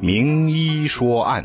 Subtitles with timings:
[0.00, 1.44] 名医说案。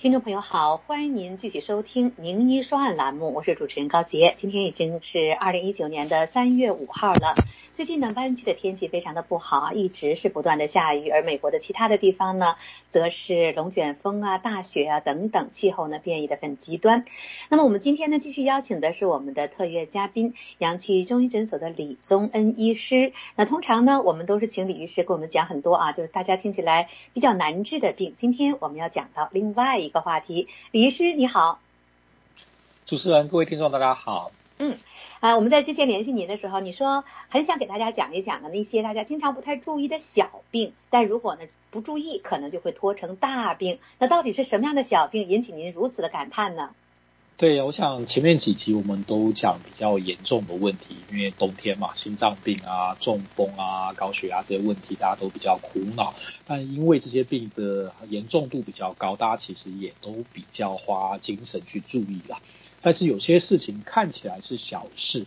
[0.00, 4.36] 听众朋友好，欢迎您继续收听《名医说案》栏目，我是主持人高洁。
[4.38, 7.34] 今天已经是二零一九年的三月五号了。
[7.74, 12.54] 最近呢，湾区的天气非常的不好，一直是不断的下雨，而美国的其他的地方呢，
[12.90, 17.04] 则是龙卷风啊、大雪啊等等，气候呢变异的很极端。
[17.48, 23.12] 那么我们今天呢，继续邀请的是我们的特约嘉宾，阳气中医诊所的李宗恩医师。
[23.34, 28.14] 那通常呢，我们都是请李医师给我们讲很多啊，就是大家听起来比较难治的病。
[28.16, 31.60] 今天我们要讲到另外一个话题，李医师你好，
[32.86, 34.76] 主持人、各位听众大家好，嗯。
[35.20, 41.40] 啊，我们在之前联系您的时候，你说很想给大家讲一讲的那些大家经常不太注意的小病，但如果呢
[41.72, 43.80] 不注意，可能就会拖成大病。
[43.98, 46.72] 那到底是什么样的小病引起您如此的感叹呢？
[47.38, 56.16] 对，我想前面几集我们都讲比较严重的问题，因为冬天嘛，心脏病啊、中风啊、高血压这些问题大家都比较苦恼。
[56.46, 62.38] 但因为这些病的严重度比较高，大家其实也都比较花精神去注意了。
[62.82, 65.24] 但是有些事情看起来是小事，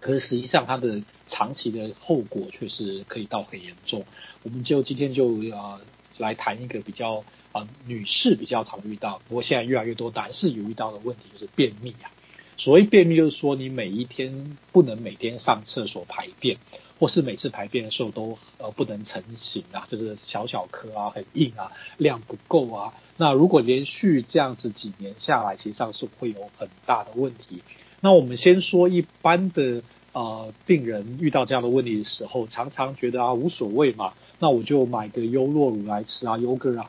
[0.00, 4.04] 可是实际上它的长期的后果却是可以到很严重。
[4.42, 5.80] 我们就今天就呃
[6.18, 7.24] 来谈一个比较、
[7.60, 12.10] 呃、女士比较常遇到，不过现在越来越多男士有遇到的问题就是便秘啊。
[12.58, 16.56] 所谓便秘就是说你每一天不能每天上厕所排便，
[16.98, 22.94] 或是每次排便的时候都呃不能成型啊，就是小小颗啊，很硬啊，量不够啊。
[23.18, 27.62] 那如果连续这样子几年下来，其实上是会有很大的问题。
[28.00, 36.88] 那我们先说一般的呃病人遇到这样的问题的时候，常常觉得啊无所谓嘛，那我就买个优酪乳来吃啊，优格啊，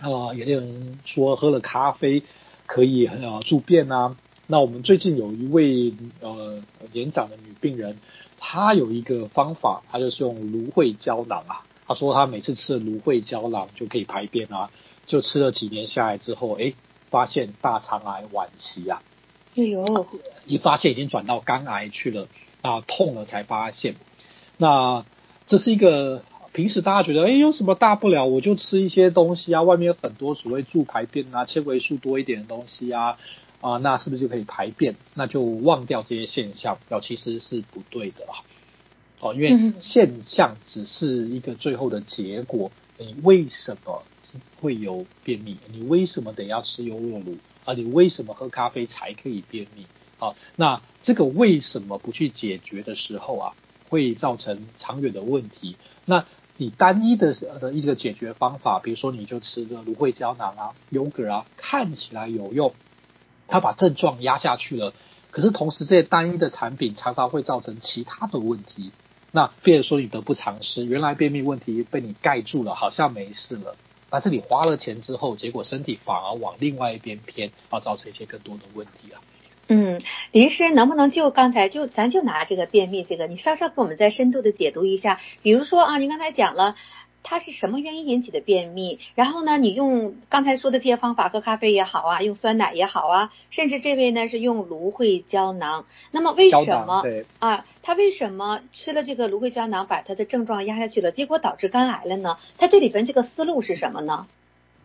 [0.00, 2.22] 啊、呃，有些人说喝了咖啡
[2.66, 4.16] 可以呃助便啊。
[4.46, 7.98] 那我们最近有一位呃年长的女病人，
[8.38, 14.70] 她有一个方法，她就是用芦荟胶囊啊，她说她每次吃了芦荟胶囊就可以排便啊。
[15.06, 16.74] 就吃了几年下来之后，哎，
[17.08, 19.02] 发现大肠癌晚期啊！
[19.56, 20.06] 哎呦，
[20.44, 22.28] 一发现已经转到肝癌去了，
[22.60, 23.94] 啊，痛了才发现。
[24.58, 25.06] 那
[25.46, 26.22] 这是一个
[26.58, 28.24] 平时大家觉得，哎，有什么大不了？
[28.24, 33.16] 我就吃一些东西啊，外面有很多所谓助排便啊、纤维素多一点的东西啊，
[33.60, 34.96] 啊，那是不是就可以排便？
[35.14, 38.42] 那就忘掉这些现象，要其实是不对的啊。
[39.20, 42.72] 哦，因为现象只是一个最后的结果。
[42.98, 44.02] 你为什么
[44.60, 45.58] 会有便秘？
[45.72, 47.36] 你为什么得要吃优酪乳？
[47.66, 49.86] 啊，你为什么喝咖啡才可以便秘？
[50.18, 53.54] 好，那这个为什么不去解决的时候啊，
[53.88, 55.76] 会造成长远的问题。
[56.04, 56.24] 那
[56.58, 62.74] 你单一的的一个解决方法，比如说你就吃个芦荟胶囊啊、优格啊，看起来有用，
[63.46, 64.92] 它把症状压下去了。
[65.30, 68.90] 可是同时这些单一的产品常常会造成其他的问题。
[69.30, 73.76] 那变成说你得不偿失，原来便秘问题被你盖住了，好像没事了。
[74.10, 79.20] 那这里花了钱之后，结果身体反而往另外一边偏，啊，造成一些更多的问题啊。
[79.68, 80.00] 嗯，
[80.32, 85.20] 李医师能不能就刚才就咱就拿这个便秘这个，你稍稍给我们再深度的解读一下。
[85.42, 86.74] 比如说啊，您刚才讲了。
[87.24, 89.00] 它是什么原因引起的便秘？
[89.14, 95.84] 然后呢，你用刚才说的这些方法，喝咖啡也好啊，用酸奶也好啊，甚至这位呢是用芦荟胶囊。
[96.10, 97.04] 那么为什么
[97.40, 97.66] 啊？
[97.82, 102.38] 他为什么吃了这个芦荟胶囊，把他的症状压下去了，结果导致肝癌了呢？
[102.56, 104.26] 他这里边这个思路是什么呢？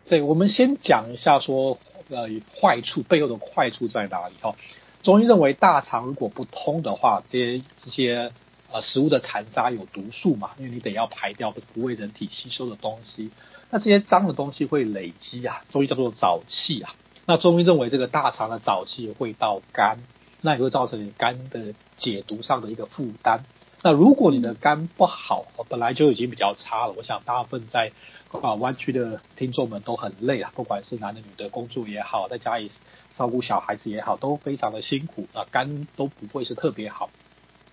[0.06, 1.78] 对，我们先讲一下说，
[2.08, 2.28] 呃，
[2.60, 4.34] 坏处背后的坏处在哪里？
[4.40, 4.54] 哈，
[5.02, 8.32] 中医认为大肠如果不通的话，这些这些。
[8.72, 13.30] 呃，食物的残渣有毒素嘛，因为你得要排掉不为人体吸收的东西，
[13.70, 16.92] 那这些脏的东西会累积啊，中医叫做沼气啊。
[17.24, 19.98] 那中医认为这个大肠的沼气会到肝，
[20.40, 23.44] 那也会造成你肝的解毒上的一个负担。
[23.86, 27.92] 那如果你的肝不好，本来就已经比较差了，我想大部分在
[28.32, 32.70] 啊湾区的听众们都很累啊，不管是男的女的，工作也好，在家里
[33.14, 37.10] 照顾小孩子也好，都非常的辛苦啊，肝都不会是特别好。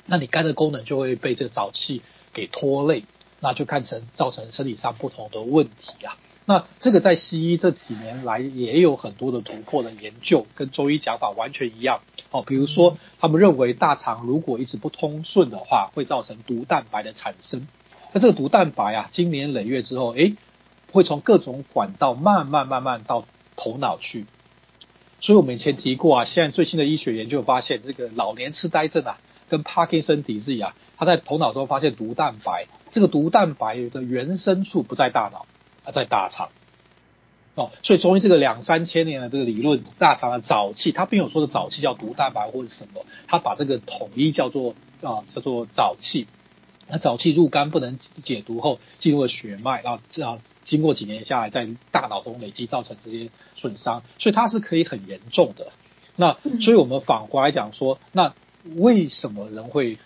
[0.05, 2.01] 那你肝的功能就会被这个沼气
[2.33, 3.05] 给拖累，
[3.39, 6.17] 那就看成造成身体上不同的问题啊。
[6.51, 12.01] 那这个在西医这几年来也有很多的突破的研究，跟中医讲法完全一样。
[12.29, 17.69] 哦，比如说他们认为大肠如果一直不通顺的话，会造成毒蛋白的产生。
[18.11, 20.35] 那这个毒蛋白啊，经年累月之后，诶，
[20.91, 23.23] 会从各种管道慢慢慢慢到
[23.55, 24.25] 头脑去。
[25.21, 29.17] 所以我们以前提过啊，现在最新的医学研究发现，这个老年痴呆症啊。
[29.47, 35.45] 跟帕金森体质一样，他在头脑中发现毒蛋白，这个毒蛋白的原生处不在大脑，
[35.83, 36.49] 而在大肠。
[37.55, 46.27] 哦，所以中医这个两三千年的这个理论，大肠的早期，它并没有说的早期叫毒蛋白或者什么，它把这个统一叫做啊叫做早气。
[46.87, 55.71] 那早期入肝不能解毒后进入了血脉，然后这样经过几年下来，在大脑中累积造成这些损伤，所以它是可以很严重的。
[56.15, 58.33] 那所以我们反过来讲说，那
[58.75, 59.97] 为什么人会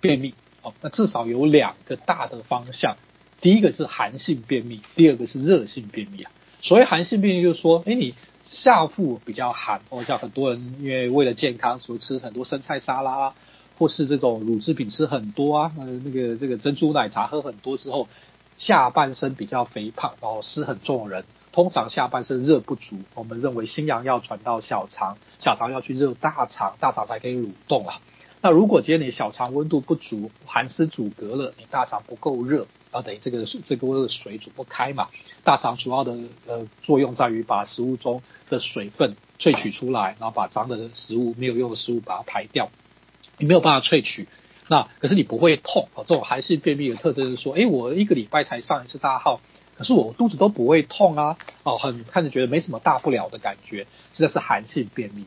[0.00, 0.34] 便秘？
[0.62, 2.96] 哦，那至少有两个大的方向，
[3.44, 6.32] 第一个是寒性便秘，第二个是热性便秘啊。
[6.62, 8.14] 所谓寒性便秘就是说，哎，你
[8.50, 13.34] 下腹比较寒，哦，像很多人因为为了健康，所以吃很多生菜沙拉。
[13.76, 18.08] 或是这种乳制品吃很多啊，呃，那个这个珍珠奶茶喝很多之后，
[18.56, 22.96] 下半身比较肥胖，然后湿很重的人，通常下半身热不足。
[23.14, 28.00] 我们认为心阳要传到小肠，小肠要去热大肠，大肠才可以蠕动啊。
[28.40, 35.08] 那如果今天你小肠温度不足，寒湿阻隔了，你大肠不够热，然后等于这个这个水煮不开嘛。
[35.42, 42.70] 大肠主要的呃作用在于把食物中的水分萃取出来，然后把脏的食物、没有用的食物把它排掉。
[43.36, 44.28] 你没有办法萃取，
[44.68, 46.06] 那可是你不会痛啊。
[46.06, 49.40] 这种寒性便秘的特征是说，诶，我一个礼拜才上一次大号，
[49.76, 55.24] 可是我肚子都不会痛啊，哦，很看着觉得没什么大不了的感觉，实在是寒性便秘。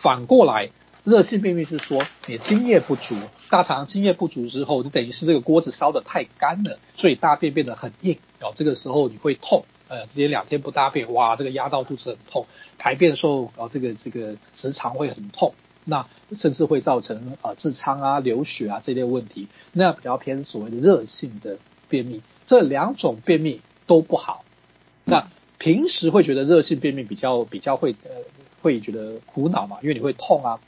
[0.00, 0.70] 反过来，
[1.04, 3.16] 热性便秘是说你津液不足，
[3.50, 12.46] 大肠津液不足之后，你等于是这个锅子烧得太干了，所以大便变得很硬，哦，这个时候你会痛，呃，直接两天不大便，哇，这个压到肚子很痛，
[12.78, 15.54] 排便的时候，哦，这个这个直肠会很痛。
[15.84, 16.06] 那
[16.36, 21.58] 甚至会造成啊痔疮啊流血啊这类问题，那比较偏所谓的热性的
[21.88, 24.44] 便秘，这两种便秘都不好。
[25.04, 25.26] 那
[25.58, 28.10] 平时会觉得热性便秘比较比较会呃
[28.60, 30.60] 会觉得苦恼嘛，因为你会痛啊，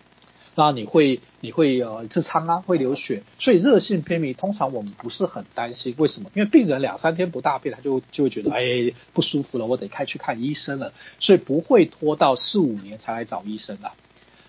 [0.56, 6.30] 那你会你会呃痔疮啊会流血，所以热性便秘通常我们不是很担心，为什么？
[6.34, 13.90] 因为病人两三天不大便，他就就会觉得哎不舒服了，我得开去看医生了，所以不会拖到四五年才来找医生的。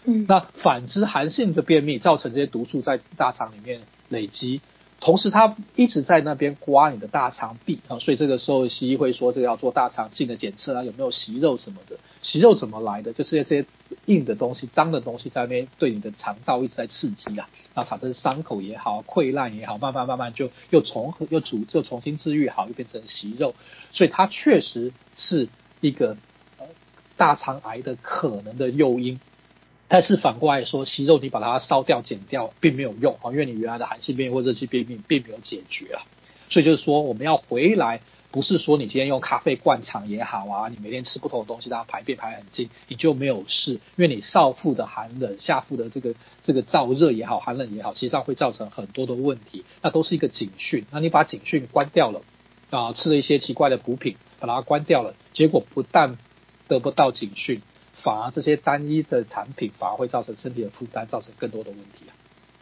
[0.05, 4.61] 嗯，那反之，寒性的便秘造成这些毒素在大肠里面累积，
[5.01, 11.97] 同时它一直在那边刮你的大肠壁啊，所以这个时候西医会说这个要做大肠镜的检测啊，有没有息肉什么的？
[12.23, 13.13] 息肉怎么来的？
[13.13, 13.65] 就是这些
[14.05, 23.53] 硬的东西、脏的东西在那边对你的肠道一直在刺激啊，那产生伤口也好、溃烂也好，慢慢慢慢就又重、又组、又重新治愈好，又变成息肉，
[23.91, 25.49] 所以它确实是
[25.81, 26.17] 一个
[26.57, 26.65] 呃
[27.15, 29.19] 大肠癌的可能的诱因。
[29.87, 36.01] 但是反过来说，息肉你把它烧掉、剪掉，并没有用啊，因为你原来的寒性病或热性便秘并没有解决啊。
[36.49, 38.01] 所以就是说，我们要回来，
[38.31, 43.73] 不是说你今天用咖啡灌肠也好啊，你每天吃不同的东西，让它排便排很尽，你就没有事。
[43.73, 50.85] 因为你少腹的寒冷、下腹的这个这个燥热也好、寒冷也好，实际上会造成很多的问题，那都是一个警讯。
[50.91, 52.21] 那你把警讯关掉了
[52.71, 56.17] 啊，吃了一些奇怪的补品，把它关掉了，结果不但
[56.67, 57.61] 得不到警讯。
[58.05, 62.13] 反而这些单一的产品反而会造成身体的负担，造成更多的问题啊。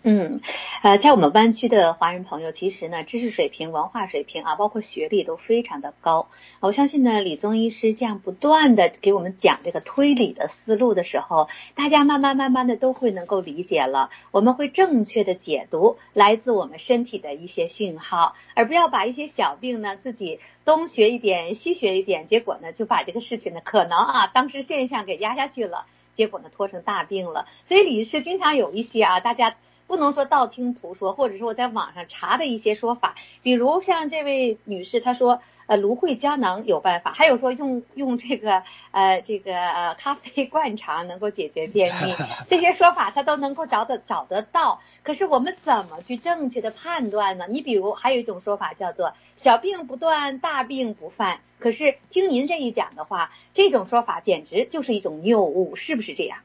[0.06, 0.42] 嗯，
[0.82, 6.28] 呃，在我们湾区的华人朋友，其实呢，知识水平、文化水平啊，包括学历都非常的高。
[6.60, 14.10] 我相信呢，李宗医师这样不断的给我们讲这个推理的思路的时候，大家慢慢慢慢的都会能够理解了。
[14.32, 25.86] 我们会正确的解读来自我们身体的一些讯号，而不要把一些小病呢自己东学一点西学一点，结果呢就把这个事情呢可能啊当时现象给压下去了，
[26.18, 27.48] 结果呢拖成大病了。
[27.70, 29.56] 所以李医师经常有一些啊，大家。
[29.94, 33.14] 不能说道听途说，或者是我在网上查的一些说法，
[33.44, 42.16] 比如像这位女士她说，呃，芦荟胶囊有办法，还有说用用这个呃这个呃咖啡灌肠能够解决便秘，
[42.50, 44.82] 这些说法她都能够找得找得到。
[45.04, 47.46] 可是我们怎么去正确的判断呢？
[47.48, 51.42] 你比如还有一种说法叫做小病不断，大病不犯。
[51.60, 56.40] 可是听您这一讲的话，这种说法简直就是一种谬误，是不是这样？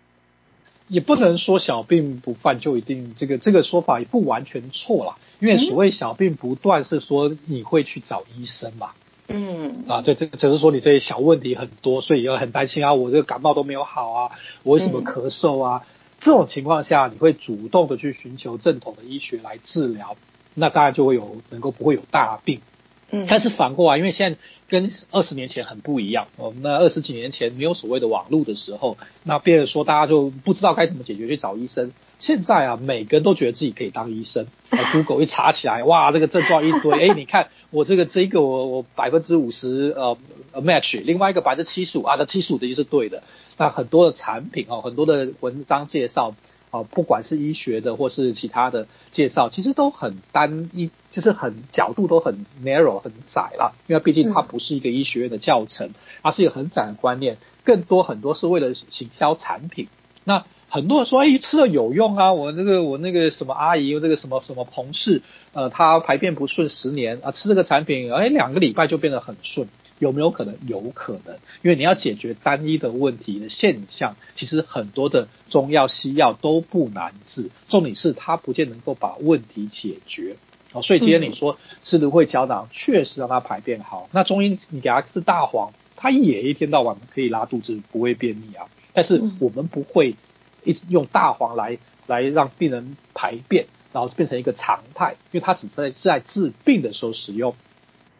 [0.88, 8.90] 也不能说小病不犯就一定这个这个说法也不完全错啦，因为所谓小病不断是说你会去找医生嘛。
[9.28, 9.84] 嗯。
[9.86, 14.30] 啊，对，这个只是说你这些小问题很多，所以要很担心啊，我这个感冒都没有好啊，
[14.62, 15.82] 我为什么咳嗽啊？
[15.84, 15.88] 嗯。
[16.20, 20.16] 这种情况下，你会主动的去寻求正统的医学来治疗，
[20.54, 22.60] 那当然就会有能够不会有大病。
[23.10, 23.26] 嗯。
[23.28, 24.38] 但是反过来，因为现在。
[24.70, 26.26] 跟二十年前很不一样。
[26.36, 31.90] 我们那二十几年前没有所谓的网络的时候，那别人说大家就不知道该怎么解决，去找医生。
[32.18, 34.46] 现在啊，每个人都觉得自己可以当医生。
[34.92, 36.92] Google 一查起来，哇，这个症状一堆。
[36.92, 40.18] 哎、欸，你看我这个这个我我百分之五十呃
[40.60, 43.22] match，另外一个百分之七十五啊，这七十五的就是对的。
[43.56, 46.34] 那很多的产品哦，很多的文章介绍。
[46.70, 53.74] 哦，不管是医学的或是其他的介绍，其实都很单一，就是很角度都很 narrow 很窄了。
[53.86, 55.90] 因为毕竟它不是一个医学院的教程，
[56.22, 57.38] 而是一个很窄的观念。
[57.64, 59.88] 更多很多是为了行销产品。
[60.24, 62.34] 那很多人说，哎，吃了有用啊！
[62.34, 65.22] 我那个我那个什么阿姨，这个什么什么同事，
[65.54, 70.56] 呃，她排便不顺十年啊，吃这个产品，哎，两个礼拜就变得很顺，有没有可能？
[70.66, 80.36] 有可能，因为你要解决单一的问题的现象，其实很多的中药西药都不难治，重点是它不见能够把问题解决。
[80.72, 88.66] 哦，所以今天你说吃芦荟胶囊确实让它排便好，那中医你给它吃大黄，它也一天到晚可以拉肚子，不会便秘啊。
[88.92, 90.16] 但是我们不会。
[90.64, 91.78] 一直用大黄来
[92.08, 97.54] 来让病人排便，然后变成一个常态，因为它只在在治病的时候使用。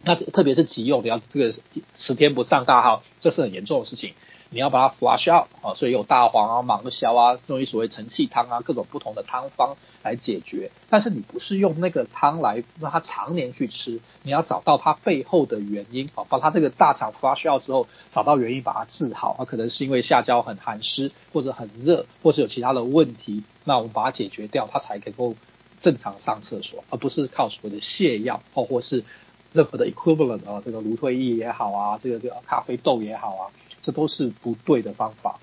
[0.02, 1.55] 那特别是急用，你要这个
[1.97, 4.14] 十天不上大号，这是很严重的事情。
[4.50, 10.71] 你要把它 flush out 啊，所以有大黄啊、芒硝啊，用于所谓承气汤啊，各种不同的汤方来解决。
[10.88, 19.35] 但是你不是用那个汤来让它常年去吃，你要找到它背后的原因啊，把它这个大肠 flush out 之后，找到原因把它治好。
[19.37, 25.35] 它可能是因为下焦很寒湿，或者很热，或是有其他的问题，那我们把它解决掉，它才能够
[25.83, 29.05] 正常上厕所，而不是靠所谓的泻药或或是
[29.52, 33.50] 任何的 equivalent 啊，这个芦荟液也好啊，这个这个咖啡豆也好啊。
[33.81, 35.38] 这都是不对的方法。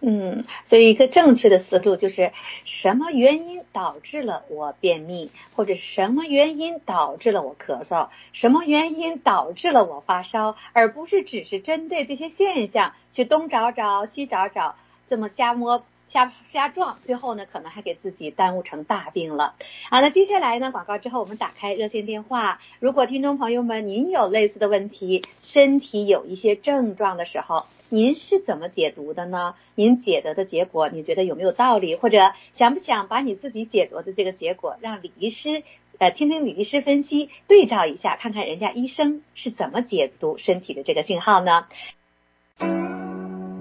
[0.00, 2.32] 嗯，所以一个正确的思路就是
[2.64, 14.76] 什么原因导致了我便秘，或者什么原因导致了我咳嗽，什么原因导致了我发烧，而不是只是针对这些现象去东找找西找找，
[15.08, 15.84] 这么瞎摸
[16.14, 19.54] 瞎瞎撞，最后呢可能还给自己耽误成大病了。
[19.90, 27.66] 好，那接下来呢，广告之后我们打开热线电话，如果听众朋友们您有类似的问题，身体有一些症状的时候。
[27.90, 29.54] 您是怎么解读的呢？
[29.76, 31.94] 您解读的结果，你觉得有没有道理？
[31.94, 35.62] 或者想不想把你自己解读的这个结果，让李医师
[35.98, 41.66] 呃听听李医师分析，对照一下，看看人家医生是怎么解读身体的这个信号呢？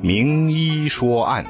[0.01, 1.45] 名医说案。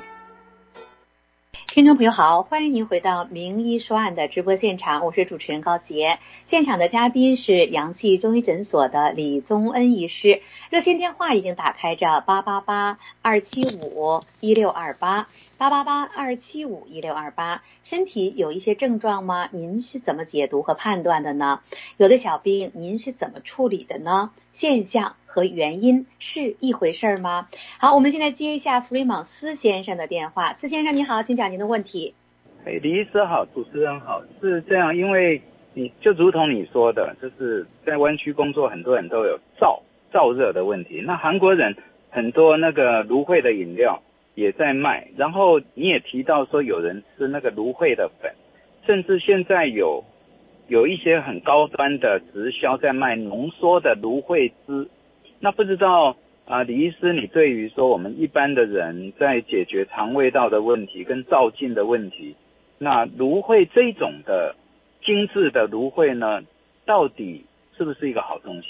[1.73, 6.19] 听众朋友好，欢迎您回到《名医说案》的直播现场，我是主持人高洁。
[6.45, 10.43] 现场的嘉宾是阳气中医诊所的李宗恩医师。
[10.69, 15.27] 热线电话已经打开着八八八二七五一六二八
[15.63, 17.61] 八八八二七五一六二八。
[17.83, 19.47] 身体有一些症状吗？
[19.53, 21.61] 您是怎么解读和判断的呢？
[21.95, 24.31] 有的小病您是怎么处理的呢？
[24.51, 27.47] 现象和原因是一回事吗？
[27.79, 30.53] 好，我们现在接一下弗里芒斯先生的电话。
[30.55, 32.13] 斯先生你好，请讲您的问题。
[32.65, 35.41] 哎，李医师好，主持人好，是这样，因为
[35.73, 39.79] 你就如同你说的，就是在湾区工作，很多人都有燥
[40.11, 41.01] 燥热的问题。
[41.05, 41.77] 那韩国人
[42.09, 44.03] 很多那个芦荟的饮料
[44.35, 48.33] 也在卖，然后你也提到说有人吃那个芦荟的粉，
[48.85, 50.03] 甚至现在有。
[50.69, 54.87] 有一些很高端的直销在卖浓缩的芦荟汁，
[55.41, 62.37] 那不知道啊、李医师，你对于说我们一般的人在解决肠胃道的问题跟躁进的问题，
[62.77, 64.55] 那芦荟这种的
[65.03, 66.41] 精致的芦荟呢，
[66.85, 67.45] 到底
[67.77, 68.69] 是不是一个好东西？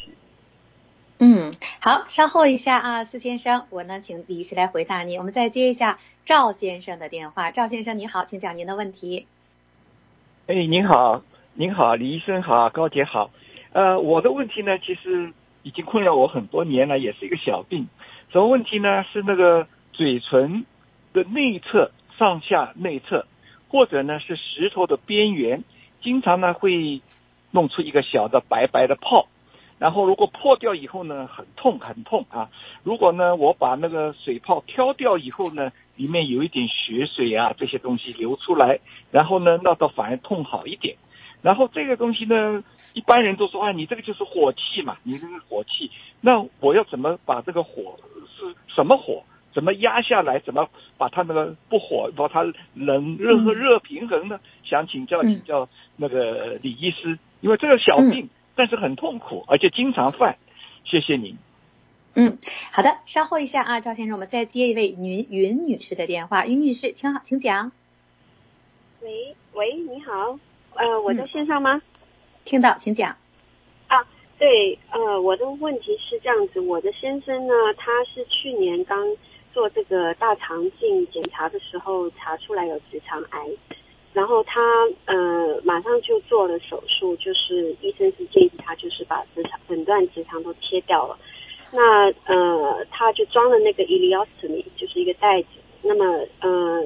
[1.20, 1.54] 嗯，
[1.86, 5.18] 好，稍后一下啊，司先生，我呢请李医师来回答你。
[5.18, 9.28] 我们再接一下赵先生的电话，赵先生你好，请讲您的问题。
[10.48, 11.24] 哎，您好。
[11.56, 13.32] 您好，李医生好，高姐好。
[13.74, 17.90] 呃，我的问题呢，其实已经困扰我很多年了，也是一个小病。
[18.32, 19.04] 什么问题呢？
[19.12, 20.66] 是那个嘴唇
[21.12, 23.26] 的内侧、上下内侧，
[23.68, 25.66] 或者呢是舌头的边缘，
[26.02, 27.02] 经常呢会
[27.52, 29.28] 弄出一个小的白白的泡。
[29.80, 32.50] 然后如果破掉以后呢，很痛很痛啊。
[32.84, 38.80] 如果呢我把那个水泡挑掉以后呢，里面有一点血水啊这些东西流出来，
[39.12, 40.96] 然后呢那倒反而痛好一点。
[41.42, 42.64] 然后这个东西呢，
[42.94, 45.92] 一般人都说啊，你这个就是火气嘛，你这个火气。
[46.22, 47.98] 那我要怎么把这个火
[48.38, 49.22] 是什么火？
[49.54, 50.40] 怎么压下来？
[50.40, 54.40] 怎么把它那个不火，把它冷热和热平衡呢？
[54.64, 60.38] 想请教请教那个李医师，因为这个小病，但是很痛苦，而且经常犯。
[60.86, 61.38] 谢谢您。
[62.16, 62.38] 嗯，
[62.72, 66.46] 好的，稍后一下啊，赵先生，我们再接一位云云女士的电话。
[66.46, 67.72] 云女士，请好，请讲。
[69.02, 70.38] 喂喂，你好。
[70.76, 71.76] 呃，我在线上吗？
[71.76, 71.82] 嗯、
[72.46, 73.16] 听到，请讲。
[73.88, 74.06] 啊，
[74.38, 79.04] 对，呃，我的问题是这样子，我的先生呢，他是去年刚
[79.52, 83.48] 做这个大肠镜检查的时候查出来有直肠癌，
[84.14, 84.62] 然后他
[85.06, 91.18] 呃马上就做了手术，就是医生是建议他就是把直肠整段直肠都切掉了，
[91.72, 95.48] 那呃他就装了那个 ileostomy，就是一个袋子，
[95.82, 96.84] 那么呃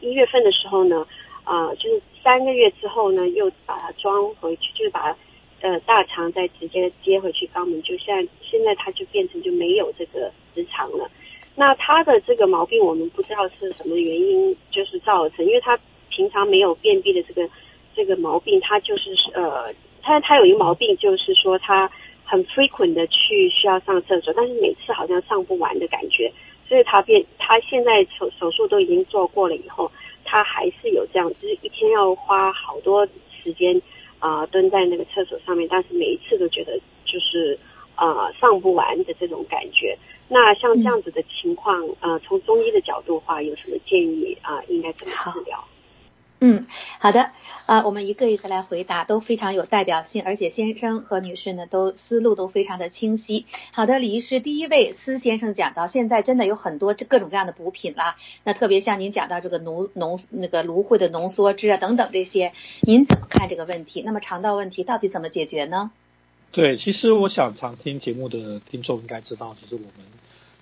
[0.00, 1.06] 一月份的时候呢。
[1.48, 5.16] 啊、呃，就是三个月之后呢，又把它装回去，就是把
[5.60, 11.08] 呃大肠再直接接回去肛门，就现在现在它就变成就没有这个直肠了。
[11.54, 15.78] 那他的这个毛病我们不知道是什么原因，就是造成，因为他
[16.16, 17.46] 平常没有便秘的这个
[17.94, 19.70] 这个毛病，他就是呃，
[20.02, 21.90] 他他有一个毛病就是说他
[22.24, 26.32] 很 frequent 的去需要上厕所，但是每次好像上不完的感觉，
[26.66, 29.92] 所以他变他现在手手术都已经做过了以后，
[30.24, 33.06] 他还是有这样，就是一天要花好多
[33.42, 33.76] 时间
[34.18, 37.58] 啊、呃、蹲在那个厕所上面，但是每一次都觉得就是
[37.94, 39.96] 啊、呃、上不完的这种感觉。
[40.28, 44.64] 那像这样子的情况，嗯、呃，从中医的角度的话，有什么建议啊、呃？
[44.66, 45.62] 应该怎么治疗？
[46.38, 46.66] 嗯，
[46.98, 47.30] 好的，
[47.64, 53.46] 啊、我们一个一个来回答，都非常有代表性，而且先生和女士呢，都思路都非常的清晰。
[53.72, 62.52] 好的，李医师，第一位司先生讲到，现在真的有很多这各种各样的补品啦，那特别像您讲到这个浓浓那个芦荟的浓缩汁啊等等这些，
[62.82, 64.02] 您怎么看这个问题？
[64.04, 65.90] 那么肠道问题到底怎么解决呢？
[66.52, 70.06] 对，其实我想常听节目的听众应该知道，就是我们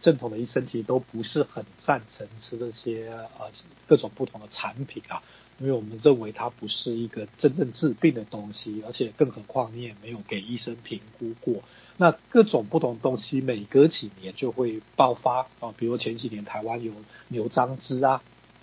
[0.05, 3.09] 正统的医生其实都不是很赞成吃这些
[3.39, 3.47] 呃
[3.87, 5.23] 各种不同的产品啊，
[5.59, 11.63] 因为我们认为它不是一个真正治病的东西，而且更何况你也没有给医生评估过。
[11.97, 16.93] 那各种不同的东西每隔几年就会爆发啊，比如前几年台湾有
[17.29, 18.21] 牛樟芝啊，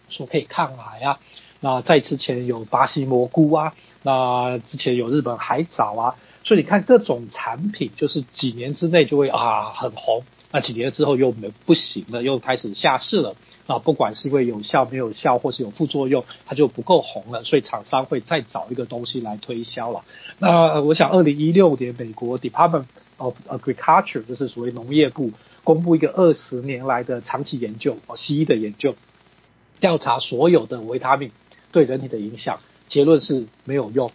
[0.09, 1.19] 说可以抗癌啊，
[1.59, 6.15] 那在之前有巴西蘑菇啊，那之前有日本海藻啊。
[6.43, 13.35] 所以你看各种产品，就是几年之内就会啊很红，那几年之后又没不行了，又开始下市了
[13.67, 13.79] 啊。
[13.79, 20.03] 不管是因为有效没有效，或是有副作用，它就不够红了，所以厂商会再找一个东西来推销了。
[20.39, 22.85] 那我想，二零一六年美国 Department
[23.17, 25.31] of Agriculture 就是所谓农业部
[25.63, 28.95] 公布一个二十年来的长期研究，哦，西医的研究，
[29.79, 31.31] 调查所有的维他命
[31.71, 34.11] 对人体的影响，结论是没有用。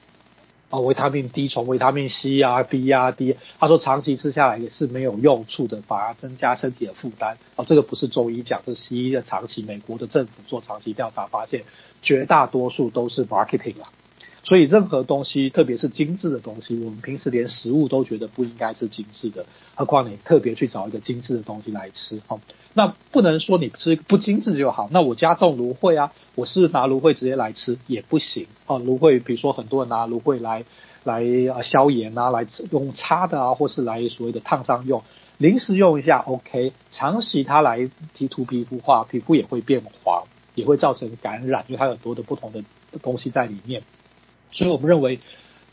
[0.77, 7.39] 哦，维他命 D 从维他命 C 啊、B 啊、D，他说长期吃下来也是没有用处的，反而增加身体的负担。
[7.57, 11.65] 哦，这个不是中医讲，是西医的长期，美国的政府做长期调查发现，
[12.03, 13.89] 绝大多数都是 marketing 啊。
[14.47, 22.39] 所以任何东西，特别是精致的东西，我们平时连食物都觉得不应该是精致的，何况你特别去找一个精致的东西来吃，哈，
[22.73, 24.89] 那不能说你吃不精致就好。
[24.93, 28.79] 那我家种芦荟啊，我是拿芦荟直接来吃也不行哦。
[28.79, 30.65] 芦荟，比如说很多人拿芦荟来
[31.03, 35.03] 来啊消炎啊，来用擦的啊，或是来所谓的烫伤用，
[35.39, 40.23] 临时用一下 OK，长期它来提涂皮肤化，皮肤也会变黄，
[40.55, 42.63] 也会造成感染，因为它有很多的不同的
[43.03, 43.83] 东西在里面。
[44.53, 45.21] 所以我们认为，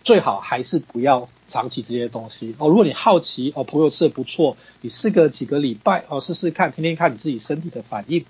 [0.03, 2.67] 最好还是不要长期这些东西哦。
[2.67, 8.25] 如果你好奇哦，朋友吃的不错，你试个几个礼拜哦，试试看，天天看你自己身体的反应，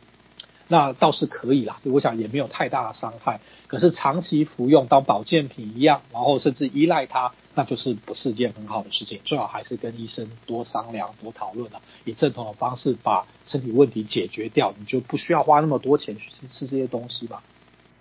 [0.67, 1.79] 那倒是可以啦。
[1.86, 3.39] 我想也没有太大的伤害。
[3.67, 9.19] 可是长期服用当保健品一样，然后甚至依赖它，那就是不是件很好的事情。
[9.25, 17.41] 最好还是跟医生多商量、多讨论了，以正统的方式把身体问题解决掉，你就不需要花那么多钱去吃这些东西吧。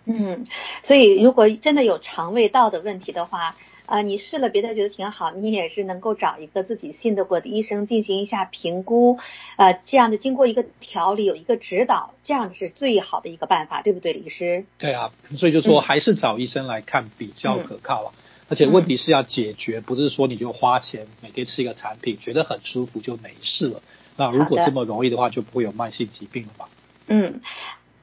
[0.04, 0.46] 嗯，
[0.82, 3.54] 所以如果真的有肠胃道的问题的话，
[3.86, 9.18] 啊、呃，你试了别的觉得挺好，你也是能够找一个自己信得过的医生进行一下评估，
[9.56, 14.64] 呃，这样的经过一个调理，有一个指导，这样的是最好的一个办法，对不对，李医师？
[14.78, 18.12] 对啊，所以就说还是找医生来看比较可靠啊。
[18.16, 23.82] 嗯、而且问题是要解决，不是说你就花钱每天吃一个产品，觉得很舒服就没事了。
[24.16, 26.68] 那如果这么容易的话，就不会有慢性疾病了吧？
[27.08, 27.40] 嗯。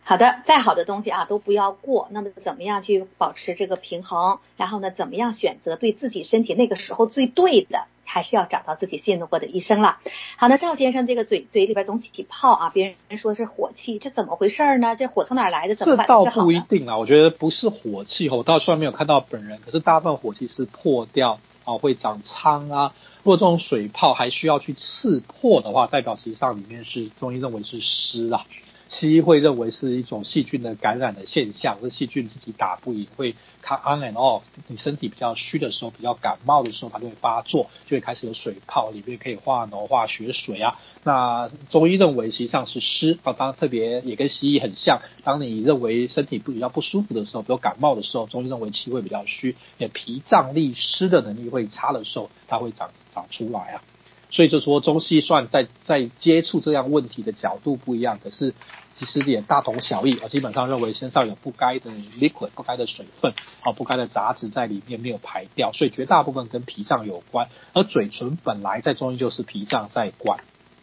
[0.09, 2.07] 好的，再好的东西啊都不要过。
[2.09, 4.39] 那么怎么样去保持这个平衡？
[4.57, 7.85] 然后呢，怎么样选择对自己身体那个时候最对的？
[8.05, 9.99] 还是要找到自己信得过的医生了。
[10.37, 14.95] 好那，赵先生，这个嘴嘴里边总起泡啊，别人说是火气，这怎么回事呢？
[14.95, 15.75] 这火从哪来的？
[15.75, 22.95] 怎么倒不一定啊，我觉得不是火气，我倒虽然没有看到本人，可是大部分火气是破掉啊，会长疮啊。
[23.21, 28.43] 如果这种水泡还需要去刺破的话，代表实际上里面是中医认为是湿啊。
[28.89, 34.41] 西医会认为是一种细菌的感染的现象，是细菌自己打不赢，会 on and off。
[34.67, 40.79] 你身体比较虚的时候，比较感冒的时候，它就会发作，就会开始有水泡，里面可以化脓化血水啊。
[41.03, 44.99] 那中医认为实际上是湿啊，当特别也跟西医很像。
[45.23, 53.83] 当你认为身体不比较不舒服的时候，比如感冒的时候，中医认为气会比较虚，也脾脏利湿的能力会差的时候，它会长长出来啊。
[54.31, 58.53] 所以就说中西算在在接触这样问题的角度不一样，可是
[58.97, 60.27] 其实也大同小异啊。
[60.27, 67.49] 基本上认为身上有不该的 liquid、不该的水分啊、不该的杂质在里面没有排掉，所以绝大部分跟脾脏有关。
[67.73, 70.39] 而嘴唇本来在中医就是脾脏在管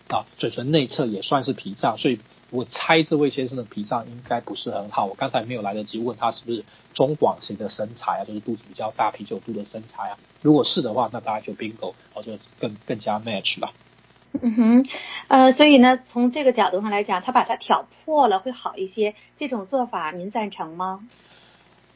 [0.08, 2.18] 啊，嘴唇内侧也算是脾脏，所以。
[2.56, 5.04] 我猜这位先生的脾脏应该不是很好。
[5.04, 6.64] 我刚才没有来得及问他是不是
[6.94, 10.16] 中广型的身材啊，就是肚子比较大、啤酒肚的身材啊。
[10.40, 13.74] 如果是的话，那大家就 bingo，我就更更加 match 吧。
[14.40, 14.86] 嗯哼，
[15.28, 21.00] 呃，所以呢，从这个角度上来讲，他把它挑破了会好一些，这种做法您赞成吗？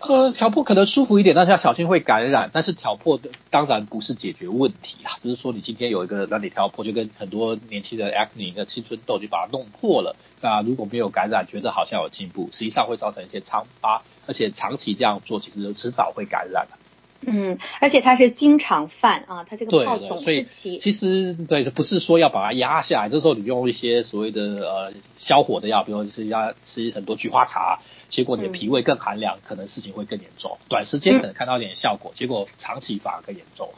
[0.00, 2.50] 呃，挑破可能舒服一点，但是要小心会感染。
[2.52, 10.16] 但是挑破的当然不是解决问题啊，就是说你今天有一个让你挑破，就跟很多年轻的 acne 的青春痘就把它弄破了。
[10.40, 16.78] 那如果没有感染，觉得好像有进步，实际上会造成一些疮疤，而且长期这样做，其实迟早会感染的。
[17.26, 20.78] 嗯，而且它是经常犯啊，它这个泡总是起。
[20.78, 27.80] 其实对，不是说要把它压下来，这时候你用一些所谓的呃消火的药，比如说是要吃很多菊花茶。
[28.08, 30.58] 结果你的脾胃更寒凉，嗯，可能事情会更严重。
[30.68, 33.68] 短时间可能看到一点效果，嗯，结果长期反而更严重。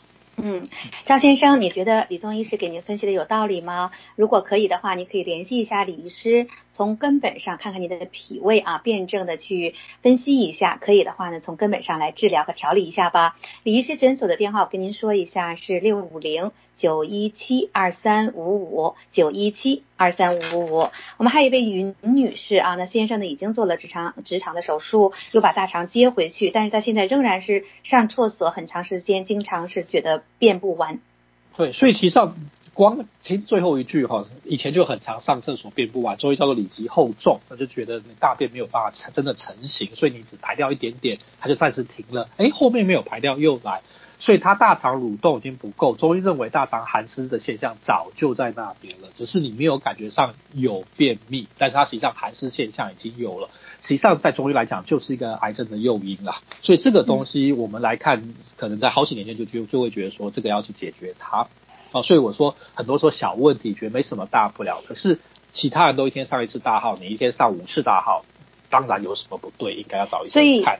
[0.44, 0.66] 嗯，
[1.06, 3.92] 张先生，你觉得李宗医师给您分析的有道理吗？
[4.16, 10.78] 如果可以的话，你可以联系一下李医师，从根本上看看您的脾胃啊，辩证的去分析一下。
[10.80, 13.36] 可以的话呢，从根本上来治疗和调理一下吧。
[13.62, 20.90] 李医师诊所的电话我跟您说一下，是六五零九一七二三五五九一七二三五五五。
[21.16, 30.22] 我们还有一位云女士啊，那先生呢已经做了直肠直肠的手术，又把大肠接回去，但是他现在仍然是上厕所很长时间，经常是觉得。
[30.38, 30.98] 便不完，
[31.56, 32.34] 对，所以其实上
[32.74, 43.82] 光听最后一句哈，以前就很常上厕所便不完，中医叫做里急后重，那就觉得你大便没有办法成真的成型，所以你只排掉一点点，它就暂时停了，哎，后面没有排掉又来，
[44.22, 53.50] 所以他大肠蠕动已经不够，中医认为大肠寒湿的现象早就在那边了，只是你没有感觉上有便秘，但是它实际上寒湿现象已经有了。
[53.80, 56.40] 实际上，在中医来讲，就是一个癌症的诱因啦。
[56.60, 61.48] 所以这个东西我们来看，可能在好几年前就就就会觉得说，这个要去解决它。
[61.90, 64.84] 啊，所以我说很多说小问题，觉得没什么大不了。
[64.86, 65.18] 可是
[65.52, 68.24] 其他人都一天上一次大号，你一天上五次大号，
[68.70, 70.78] 当然有什么不对，应该要找医生看。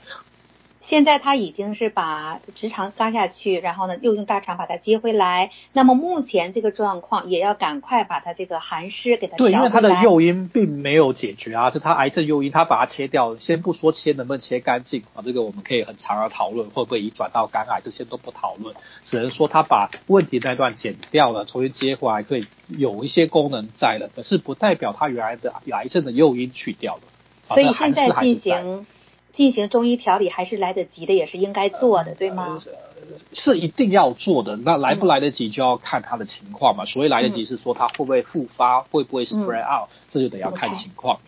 [0.85, 5.51] 现在他已经是把直肠嘎下去，然后呢，又用大肠把它接回来。
[5.73, 9.37] 那么目前这个状况也要赶快把它这个寒湿给它。
[9.37, 13.37] 对，因为它的诱因并没有解决啊，是它癌症诱因，它把它切掉。
[13.37, 27.03] 先不说切能不能切干净啊，这个我们可以很长的讨论，会不会移转到肝癌，这些都不讨论，只能说他把问题那段剪掉了，重新接回来，可以有一些功能在了，可是不代表它原来的癌症的诱因去掉了。
[27.47, 28.87] 所以现在进行。
[29.33, 32.61] 进行中医调理还是来得及的，也是应该做的，对吗？
[33.33, 34.57] 是一定要做的。
[34.57, 36.85] 那来不来得及就要看他的情况嘛。
[36.85, 41.19] 所谓来得及是说他会不会复发，嗯、会不会 spread out，、嗯、这就得要看情况。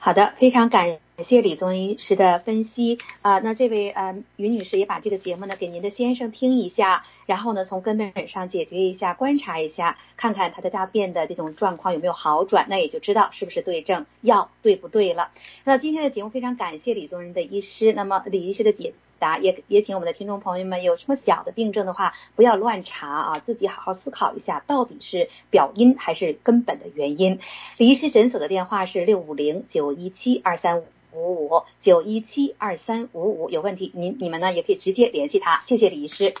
[0.00, 15.30] 好的，非常感谢李宗仁医师的分析啊、那这位呃于女士也把这个节目呢给您的先生听一下，然后呢从根本上解决一下，观察一下，看看他的大便的这种状况有没有好转，那也就知道是不是对症，药对不对了。
[15.64, 27.38] 那今天的节目非常感谢李宗仁的医师，那么李医师的解答也也请我们的听众朋友们有什么小的病症的话，不要乱查啊，自己好好思考一下，到底是表因还是根本的原因。
[27.76, 35.62] 李医师诊所的电话是六五零九一七二三五五五九一七二三五五，有问题您你们呢也可以直接联系他。
[35.66, 36.34] 谢谢李医师，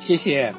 [0.00, 0.54] 谢谢。